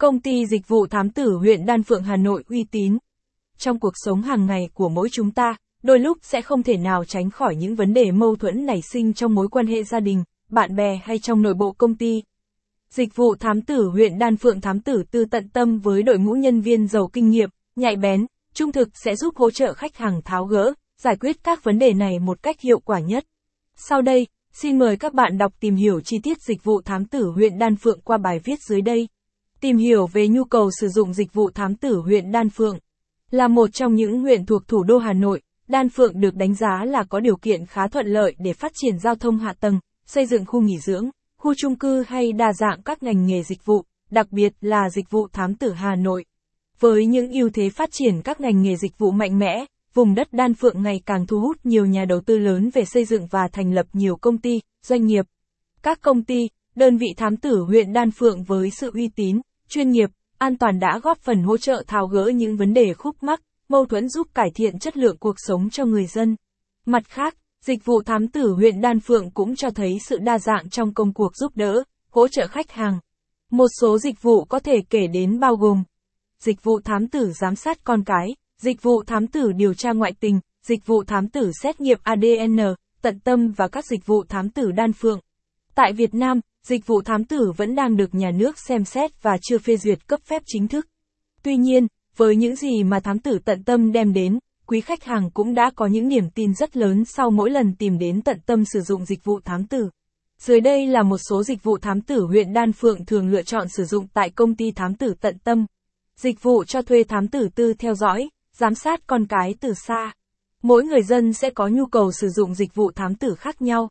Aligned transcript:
Công 0.00 0.20
ty 0.20 0.46
dịch 0.46 0.68
vụ 0.68 0.86
thám 0.86 1.10
tử 1.10 1.36
huyện 1.36 1.66
Đan 1.66 1.82
Phượng 1.82 2.02
Hà 2.02 2.16
Nội 2.16 2.44
uy 2.48 2.64
tín. 2.70 2.98
Trong 3.58 3.78
cuộc 3.80 3.92
sống 3.94 4.22
hàng 4.22 4.46
ngày 4.46 4.68
của 4.74 4.88
mỗi 4.88 5.08
chúng 5.12 5.30
ta, 5.30 5.56
đôi 5.82 5.98
lúc 5.98 6.18
sẽ 6.22 6.42
không 6.42 6.62
thể 6.62 6.76
nào 6.76 7.04
tránh 7.04 7.30
khỏi 7.30 7.56
những 7.56 7.74
vấn 7.74 7.94
đề 7.94 8.10
mâu 8.10 8.36
thuẫn 8.36 8.66
nảy 8.66 8.80
sinh 8.92 9.12
trong 9.12 9.34
mối 9.34 9.48
quan 9.48 9.66
hệ 9.66 9.82
gia 9.84 10.00
đình, 10.00 10.24
bạn 10.50 10.76
bè 10.76 11.00
hay 11.04 11.18
trong 11.18 11.42
nội 11.42 11.54
bộ 11.54 11.72
công 11.72 11.96
ty. 11.96 12.22
Dịch 12.90 13.16
vụ 13.16 13.34
thám 13.34 13.62
tử 13.62 13.88
huyện 13.88 14.18
Đan 14.18 14.36
Phượng 14.36 14.60
thám 14.60 14.80
tử 14.80 15.02
tư 15.10 15.24
tận 15.30 15.48
tâm 15.48 15.78
với 15.78 16.02
đội 16.02 16.18
ngũ 16.18 16.32
nhân 16.32 16.60
viên 16.60 16.86
giàu 16.86 17.10
kinh 17.12 17.30
nghiệm, 17.30 17.48
nhạy 17.76 17.96
bén, 17.96 18.26
trung 18.54 18.72
thực 18.72 18.88
sẽ 19.04 19.16
giúp 19.16 19.36
hỗ 19.36 19.50
trợ 19.50 19.72
khách 19.72 19.96
hàng 19.96 20.22
tháo 20.24 20.44
gỡ, 20.44 20.72
giải 21.00 21.16
quyết 21.16 21.44
các 21.44 21.64
vấn 21.64 21.78
đề 21.78 21.92
này 21.92 22.18
một 22.18 22.42
cách 22.42 22.60
hiệu 22.60 22.78
quả 22.78 23.00
nhất. 23.00 23.24
Sau 23.76 24.02
đây, 24.02 24.26
xin 24.52 24.78
mời 24.78 24.96
các 24.96 25.14
bạn 25.14 25.38
đọc 25.38 25.52
tìm 25.60 25.76
hiểu 25.76 26.00
chi 26.00 26.18
tiết 26.22 26.42
dịch 26.42 26.64
vụ 26.64 26.80
thám 26.84 27.04
tử 27.04 27.30
huyện 27.34 27.58
Đan 27.58 27.76
Phượng 27.76 28.00
qua 28.00 28.18
bài 28.18 28.40
viết 28.44 28.58
dưới 28.68 28.80
đây. 28.80 29.08
Tìm 29.60 29.76
hiểu 29.76 30.06
về 30.06 30.28
nhu 30.28 30.44
cầu 30.44 30.70
sử 30.80 30.88
dụng 30.88 31.12
dịch 31.12 31.32
vụ 31.32 31.50
thám 31.50 31.74
tử 31.74 32.00
huyện 32.00 32.32
Đan 32.32 32.50
Phượng. 32.50 32.78
Là 33.30 33.48
một 33.48 33.72
trong 33.72 33.94
những 33.94 34.20
huyện 34.20 34.46
thuộc 34.46 34.68
thủ 34.68 34.82
đô 34.82 34.98
Hà 34.98 35.12
Nội, 35.12 35.40
Đan 35.68 35.88
Phượng 35.88 36.20
được 36.20 36.34
đánh 36.34 36.54
giá 36.54 36.84
là 36.84 37.04
có 37.08 37.20
điều 37.20 37.36
kiện 37.36 37.66
khá 37.66 37.88
thuận 37.88 38.06
lợi 38.06 38.34
để 38.38 38.52
phát 38.52 38.72
triển 38.74 38.98
giao 38.98 39.14
thông 39.14 39.38
hạ 39.38 39.52
tầng, 39.60 39.80
xây 40.06 40.26
dựng 40.26 40.46
khu 40.46 40.60
nghỉ 40.60 40.78
dưỡng, 40.78 41.10
khu 41.36 41.54
chung 41.56 41.76
cư 41.76 42.02
hay 42.08 42.32
đa 42.32 42.52
dạng 42.52 42.82
các 42.82 43.02
ngành 43.02 43.26
nghề 43.26 43.42
dịch 43.42 43.64
vụ, 43.64 43.84
đặc 44.10 44.26
biệt 44.30 44.52
là 44.60 44.90
dịch 44.90 45.10
vụ 45.10 45.28
thám 45.32 45.54
tử 45.54 45.72
Hà 45.72 45.94
Nội. 45.94 46.24
Với 46.80 47.06
những 47.06 47.30
ưu 47.30 47.50
thế 47.54 47.70
phát 47.70 47.88
triển 47.92 48.22
các 48.22 48.40
ngành 48.40 48.62
nghề 48.62 48.76
dịch 48.76 48.98
vụ 48.98 49.10
mạnh 49.10 49.38
mẽ, 49.38 49.64
vùng 49.94 50.14
đất 50.14 50.32
Đan 50.32 50.54
Phượng 50.54 50.82
ngày 50.82 51.00
càng 51.06 51.26
thu 51.26 51.40
hút 51.40 51.56
nhiều 51.64 51.86
nhà 51.86 52.04
đầu 52.04 52.20
tư 52.20 52.38
lớn 52.38 52.70
về 52.74 52.84
xây 52.84 53.04
dựng 53.04 53.26
và 53.30 53.48
thành 53.52 53.72
lập 53.72 53.86
nhiều 53.92 54.16
công 54.16 54.38
ty, 54.38 54.60
doanh 54.82 55.06
nghiệp. 55.06 55.26
Các 55.82 56.00
công 56.00 56.24
ty, 56.24 56.48
đơn 56.74 56.96
vị 56.96 57.06
thám 57.16 57.36
tử 57.36 57.62
huyện 57.62 57.92
Đan 57.92 58.10
Phượng 58.10 58.42
với 58.42 58.70
sự 58.70 58.90
uy 58.94 59.08
tín, 59.08 59.40
chuyên 59.70 59.90
nghiệp, 59.90 60.10
an 60.38 60.56
toàn 60.56 60.80
đã 60.80 61.00
góp 61.02 61.18
phần 61.18 61.42
hỗ 61.42 61.56
trợ 61.56 61.82
tháo 61.86 62.06
gỡ 62.06 62.30
những 62.34 62.56
vấn 62.56 62.74
đề 62.74 62.94
khúc 62.94 63.22
mắc, 63.22 63.42
mâu 63.68 63.86
thuẫn 63.86 64.08
giúp 64.08 64.26
cải 64.34 64.50
thiện 64.54 64.78
chất 64.78 64.96
lượng 64.96 65.16
cuộc 65.18 65.34
sống 65.38 65.70
cho 65.70 65.84
người 65.84 66.06
dân. 66.06 66.36
Mặt 66.86 67.02
khác, 67.08 67.36
dịch 67.60 67.84
vụ 67.84 68.02
thám 68.02 68.28
tử 68.28 68.52
huyện 68.52 68.80
Đan 68.80 69.00
Phượng 69.00 69.30
cũng 69.30 69.56
cho 69.56 69.70
thấy 69.70 69.98
sự 70.06 70.18
đa 70.18 70.38
dạng 70.38 70.68
trong 70.70 70.94
công 70.94 71.12
cuộc 71.12 71.36
giúp 71.36 71.52
đỡ, 71.54 71.82
hỗ 72.10 72.28
trợ 72.28 72.46
khách 72.46 72.70
hàng. 72.70 72.98
Một 73.50 73.66
số 73.80 73.98
dịch 73.98 74.22
vụ 74.22 74.44
có 74.44 74.58
thể 74.58 74.76
kể 74.90 75.06
đến 75.06 75.40
bao 75.40 75.56
gồm 75.56 75.84
dịch 76.40 76.62
vụ 76.62 76.80
thám 76.84 77.08
tử 77.08 77.32
giám 77.32 77.56
sát 77.56 77.84
con 77.84 78.04
cái, 78.04 78.26
dịch 78.58 78.82
vụ 78.82 79.02
thám 79.06 79.26
tử 79.26 79.52
điều 79.52 79.74
tra 79.74 79.92
ngoại 79.92 80.12
tình, 80.20 80.40
dịch 80.62 80.86
vụ 80.86 81.04
thám 81.04 81.28
tử 81.28 81.50
xét 81.62 81.80
nghiệm 81.80 81.98
ADN, 82.02 82.58
tận 83.02 83.20
tâm 83.20 83.52
và 83.56 83.68
các 83.68 83.84
dịch 83.86 84.06
vụ 84.06 84.24
thám 84.28 84.50
tử 84.50 84.72
đan 84.72 84.92
phượng. 84.92 85.20
Tại 85.74 85.92
Việt 85.92 86.14
Nam, 86.14 86.40
dịch 86.62 86.86
vụ 86.86 87.02
thám 87.02 87.24
tử 87.24 87.52
vẫn 87.56 87.74
đang 87.74 87.96
được 87.96 88.14
nhà 88.14 88.30
nước 88.30 88.58
xem 88.58 88.84
xét 88.84 89.22
và 89.22 89.38
chưa 89.42 89.58
phê 89.58 89.76
duyệt 89.76 90.06
cấp 90.06 90.20
phép 90.24 90.42
chính 90.46 90.68
thức. 90.68 90.86
Tuy 91.42 91.56
nhiên, 91.56 91.86
với 92.16 92.36
những 92.36 92.56
gì 92.56 92.82
mà 92.82 93.00
thám 93.00 93.18
tử 93.18 93.38
tận 93.44 93.64
tâm 93.64 93.92
đem 93.92 94.12
đến, 94.12 94.38
quý 94.66 94.80
khách 94.80 95.04
hàng 95.04 95.30
cũng 95.30 95.54
đã 95.54 95.70
có 95.76 95.86
những 95.86 96.08
niềm 96.08 96.30
tin 96.34 96.54
rất 96.54 96.76
lớn 96.76 97.04
sau 97.04 97.30
mỗi 97.30 97.50
lần 97.50 97.74
tìm 97.74 97.98
đến 97.98 98.22
tận 98.22 98.38
tâm 98.46 98.64
sử 98.72 98.80
dụng 98.80 99.04
dịch 99.04 99.24
vụ 99.24 99.40
thám 99.44 99.66
tử. 99.66 99.90
Dưới 100.38 100.60
đây 100.60 100.86
là 100.86 101.02
một 101.02 101.18
số 101.28 101.42
dịch 101.42 101.62
vụ 101.62 101.78
thám 101.78 102.00
tử 102.00 102.24
huyện 102.24 102.52
Đan 102.52 102.72
Phượng 102.72 103.04
thường 103.04 103.28
lựa 103.28 103.42
chọn 103.42 103.68
sử 103.68 103.84
dụng 103.84 104.06
tại 104.14 104.30
công 104.30 104.54
ty 104.54 104.70
thám 104.70 104.94
tử 104.94 105.14
tận 105.20 105.38
tâm. 105.38 105.66
Dịch 106.16 106.42
vụ 106.42 106.64
cho 106.64 106.82
thuê 106.82 107.04
thám 107.04 107.28
tử 107.28 107.48
tư 107.54 107.74
theo 107.78 107.94
dõi, 107.94 108.30
giám 108.56 108.74
sát 108.74 109.06
con 109.06 109.26
cái 109.26 109.54
từ 109.60 109.74
xa. 109.86 110.12
Mỗi 110.62 110.84
người 110.84 111.02
dân 111.02 111.32
sẽ 111.32 111.50
có 111.50 111.68
nhu 111.68 111.86
cầu 111.86 112.12
sử 112.12 112.28
dụng 112.28 112.54
dịch 112.54 112.74
vụ 112.74 112.90
thám 112.90 113.14
tử 113.14 113.34
khác 113.34 113.62
nhau. 113.62 113.88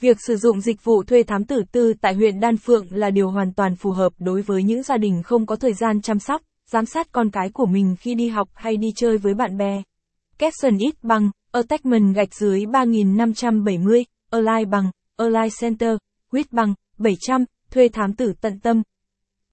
Việc 0.00 0.16
sử 0.26 0.36
dụng 0.36 0.60
dịch 0.60 0.84
vụ 0.84 1.02
thuê 1.02 1.22
thám 1.22 1.44
tử 1.44 1.62
tư 1.72 1.94
tại 2.00 2.14
huyện 2.14 2.40
Đan 2.40 2.56
Phượng 2.56 2.86
là 2.90 3.10
điều 3.10 3.30
hoàn 3.30 3.52
toàn 3.52 3.76
phù 3.76 3.90
hợp 3.90 4.12
đối 4.18 4.42
với 4.42 4.62
những 4.62 4.82
gia 4.82 4.96
đình 4.96 5.22
không 5.22 5.46
có 5.46 5.56
thời 5.56 5.74
gian 5.74 6.00
chăm 6.02 6.18
sóc, 6.18 6.42
giám 6.66 6.86
sát 6.86 7.12
con 7.12 7.30
cái 7.30 7.50
của 7.50 7.66
mình 7.66 7.96
khi 8.00 8.14
đi 8.14 8.28
học 8.28 8.48
hay 8.54 8.76
đi 8.76 8.88
chơi 8.96 9.18
với 9.18 9.34
bạn 9.34 9.56
bè. 9.56 9.82
Capson 10.38 10.78
ít 10.78 10.94
bằng, 11.02 11.30
Attachment 11.52 12.14
gạch 12.14 12.34
dưới 12.34 12.66
3570, 12.66 14.04
Align 14.30 14.70
bằng, 14.70 14.90
Align 15.16 15.50
Center, 15.60 15.96
Quýt 16.30 16.52
bằng, 16.52 16.74
700, 16.98 17.44
thuê 17.70 17.88
thám 17.88 18.14
tử 18.14 18.32
tận 18.40 18.60
tâm, 18.60 18.82